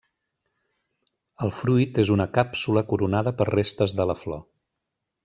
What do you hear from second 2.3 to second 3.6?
càpsula coronada per